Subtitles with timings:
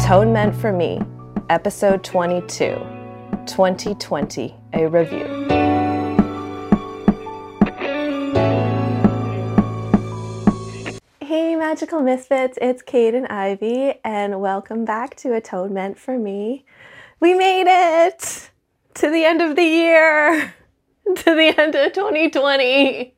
[0.00, 1.00] Atonement for Me,
[1.50, 2.46] Episode 22,
[3.46, 5.26] 2020, a review.
[11.20, 16.64] Hey, Magical Misfits, it's Kate and Ivy, and welcome back to Atonement for Me.
[17.18, 18.50] We made it
[18.94, 20.54] to the end of the year,
[21.16, 23.14] to the end of 2020.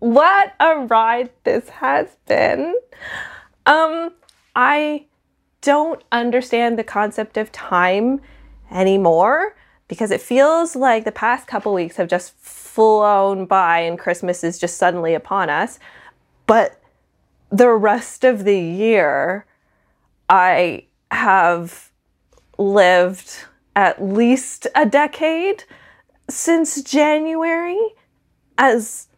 [0.00, 2.74] What a ride this has been.
[3.64, 4.10] Um,
[4.54, 5.06] I
[5.66, 8.20] don't understand the concept of time
[8.70, 9.56] anymore
[9.88, 14.60] because it feels like the past couple weeks have just flown by and Christmas is
[14.60, 15.80] just suddenly upon us.
[16.46, 16.80] But
[17.50, 19.44] the rest of the year,
[20.28, 21.90] I have
[22.58, 25.64] lived at least a decade
[26.30, 27.80] since January,
[28.56, 29.08] as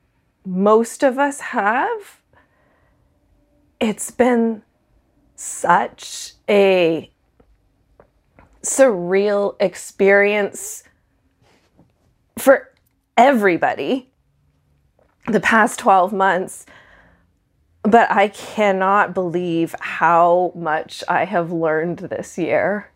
[0.46, 2.22] most of us have.
[3.80, 4.62] It's been
[5.38, 7.10] such a
[8.62, 10.82] surreal experience
[12.36, 12.72] for
[13.16, 14.10] everybody
[15.26, 16.66] the past 12 months.
[17.82, 22.90] But I cannot believe how much I have learned this year.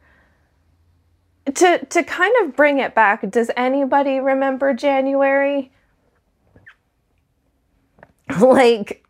[1.47, 5.71] To, to kind of bring it back, does anybody remember January?
[8.41, 9.02] like,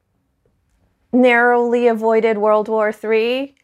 [1.12, 3.54] narrowly avoided World War III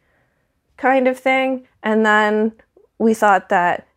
[0.77, 1.67] kind of thing.
[1.83, 2.53] And then
[2.97, 3.87] we thought that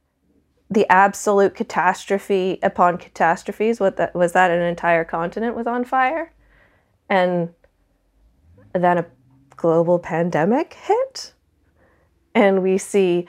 [0.71, 6.33] the absolute catastrophe upon catastrophes, what that was that an entire continent was on fire?
[7.11, 7.51] And
[8.73, 9.07] then a
[9.57, 11.35] global pandemic hit.
[12.35, 13.29] And we see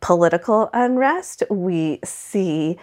[0.00, 2.78] political unrest, we see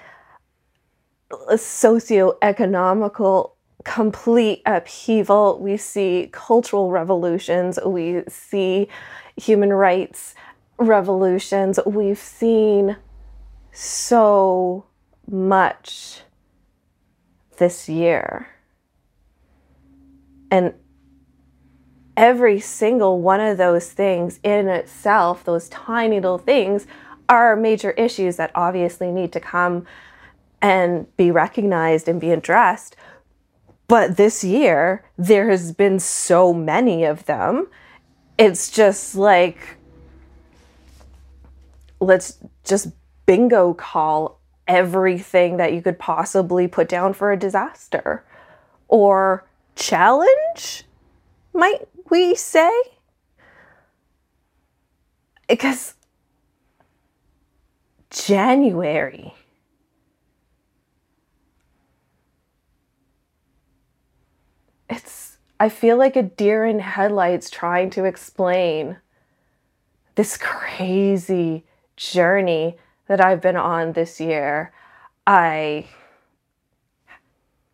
[1.32, 3.52] socioeconomical
[3.84, 5.60] complete upheaval.
[5.60, 7.80] We see cultural revolutions.
[7.86, 8.88] We see
[9.38, 10.36] human rights
[10.78, 11.80] revolutions.
[11.86, 12.98] We've seen
[13.72, 14.86] so
[15.30, 16.22] much
[17.58, 18.48] this year.
[20.52, 20.74] And
[22.18, 26.88] every single one of those things in itself, those tiny little things,
[27.28, 29.86] are major issues that obviously need to come
[30.62, 32.96] and be recognized and be addressed.
[33.90, 37.68] But this year, there has been so many of them.
[38.38, 39.58] It's just like,
[42.00, 42.90] let's just
[43.26, 48.24] bingo call everything that you could possibly put down for a disaster
[48.88, 50.84] or challenge,
[51.52, 52.72] might we say?
[55.48, 55.96] Because
[58.12, 59.34] January
[64.90, 68.98] it's I feel like a deer in headlights trying to explain
[70.16, 71.66] this crazy
[71.98, 72.78] journey
[73.08, 74.72] that I've been on this year.
[75.28, 75.88] I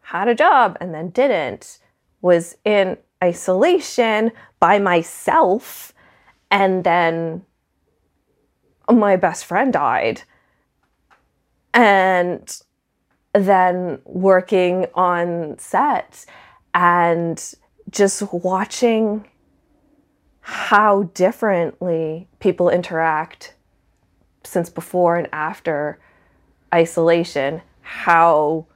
[0.01, 1.79] had a job and then didn't,
[2.22, 5.94] was in isolation by myself,
[6.50, 7.44] and then
[8.90, 10.23] my best friend died.
[11.73, 12.62] And
[13.34, 16.25] then working on set
[16.73, 17.56] and
[17.90, 19.25] just watching
[20.41, 23.56] how differently people interact
[24.44, 26.00] since before and after
[26.73, 28.68] isolation, how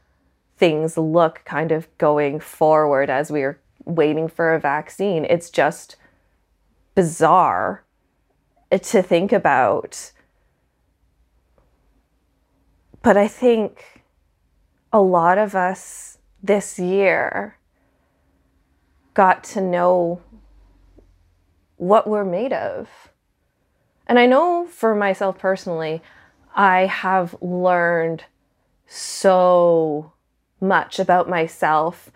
[0.58, 5.26] things look kind of going forward as we're waiting for a vaccine.
[5.26, 5.96] It's just
[6.96, 7.84] bizarre
[8.72, 10.12] to think about.
[13.02, 14.04] But I think
[14.92, 17.59] a lot of us this year
[19.20, 20.22] got to know
[21.76, 22.88] what we're made of.
[24.08, 26.02] And I know for myself personally,
[26.56, 28.24] I have learned
[28.88, 30.14] so
[30.62, 32.14] much about myself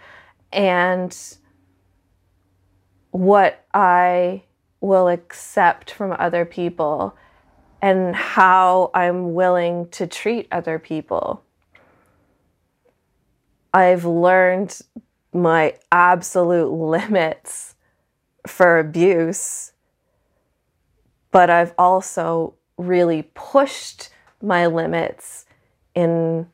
[0.54, 1.14] and
[3.12, 4.44] what I
[4.80, 7.18] will accept from other people
[7.82, 11.44] and how I'm willing to treat other people.
[13.74, 14.80] I've learned
[15.34, 17.76] my absolute limits
[18.48, 19.72] for abuse,
[21.32, 24.10] but I've also really pushed
[24.42, 25.46] my limits
[25.96, 26.48] in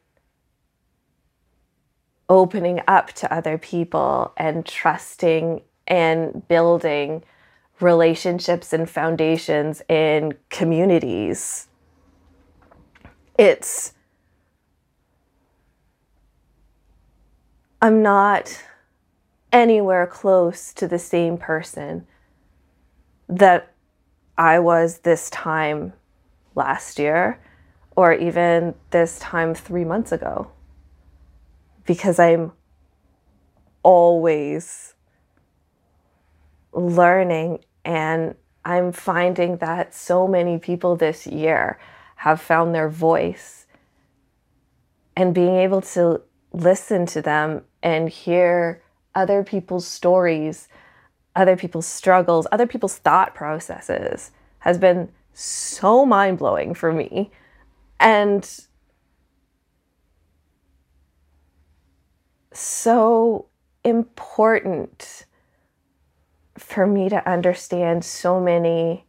[2.30, 7.24] opening up to other people and trusting and building
[7.80, 11.68] relationships and foundations in communities.
[13.38, 13.94] It's
[17.82, 18.62] I'm not
[19.54, 22.06] anywhere close to the same person
[23.30, 23.72] that
[24.38, 25.94] I was this time
[26.56, 27.40] last year
[27.96, 30.52] or even this time three months ago.
[31.86, 32.52] Because I'm
[33.82, 34.94] always
[36.74, 38.36] learning and
[38.66, 41.80] I'm finding that so many people this year
[42.18, 43.66] have found their voice
[45.16, 48.82] and being able to listen to them and hear
[49.16, 50.68] other people's stories,
[51.36, 57.32] other people's struggles, other people's thought processes has been so mind blowing for me.
[58.00, 58.48] And
[62.54, 63.46] so
[63.84, 65.26] important
[66.58, 69.06] for me to understand so many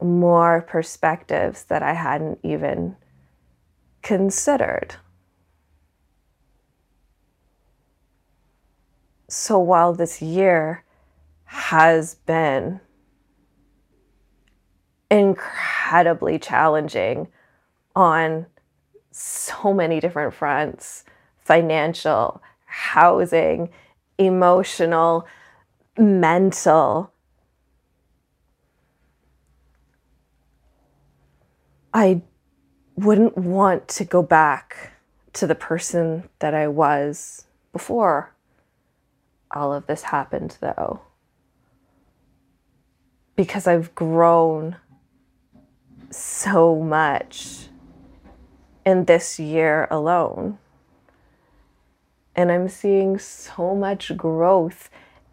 [0.00, 2.96] more perspectives that I hadn't even
[4.02, 4.96] considered.
[9.32, 10.82] So while this year
[11.44, 12.80] has been
[15.08, 17.28] incredibly challenging
[17.94, 18.46] on
[19.12, 21.04] so many different fronts
[21.38, 23.70] financial, housing,
[24.18, 25.26] emotional,
[25.96, 27.12] mental.
[31.94, 32.22] I
[32.96, 34.92] wouldn't want to go back
[35.34, 38.34] to the person that I was before
[39.52, 41.00] all of this happened, though.
[43.36, 44.76] Because I've grown
[46.10, 47.68] so much
[48.84, 50.58] in this year alone.
[52.34, 54.88] And I'm seeing so much growth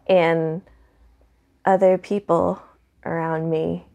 [0.08, 0.62] in
[1.64, 2.62] other people
[3.04, 3.86] around me,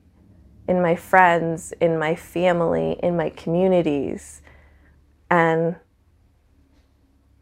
[0.68, 4.42] in my friends, in my family, in my communities.
[5.30, 5.76] And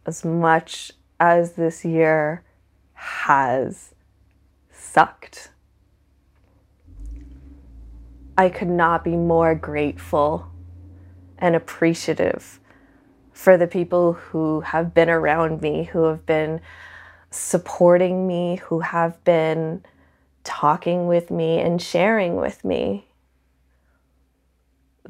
[0.06, 2.44] as much as this year
[3.02, 3.96] has
[4.72, 5.50] sucked,
[8.38, 10.52] I could not be more grateful
[11.40, 12.60] and appreciative
[13.34, 16.62] for the people who have been around me, who have been
[17.32, 19.84] supporting me, who have been
[20.44, 23.08] talking with me and sharing with me.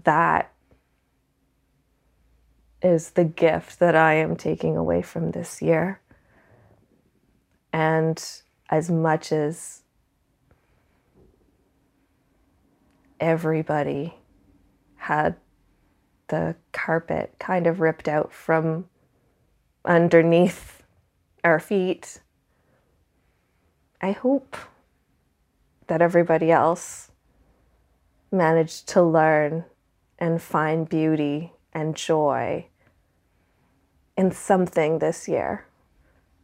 [0.05, 0.53] That
[2.81, 5.99] is the gift that I am taking away from this year.
[7.73, 8.23] And
[8.69, 9.83] as much as
[13.19, 14.15] everybody
[14.95, 15.35] had
[16.27, 18.85] the carpet kind of ripped out from
[19.83, 20.81] underneath
[21.43, 22.21] our feet.
[23.99, 24.55] I hope
[25.87, 27.11] that everybody else
[28.31, 29.65] managed to learn
[30.17, 32.67] and find beauty and joy
[34.15, 35.65] in something this year,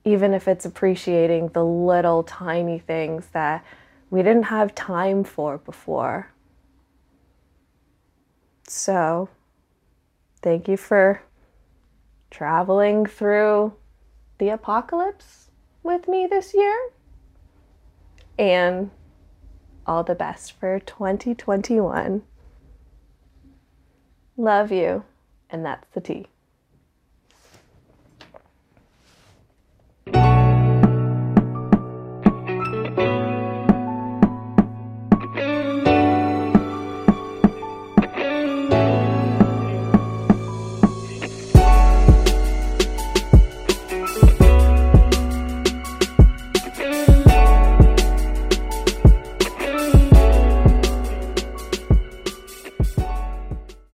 [0.08, 3.66] even if it's appreciating the little tiny things that
[4.10, 6.32] we didn't have time for before.
[8.66, 9.28] So,
[10.42, 11.22] thank you for
[12.32, 13.74] traveling through
[14.38, 15.50] the apocalypse
[15.84, 16.90] with me this year.
[18.40, 18.92] And
[19.86, 22.22] all the best for 2021.
[24.38, 25.04] Love you,
[25.50, 26.28] and that's the tea.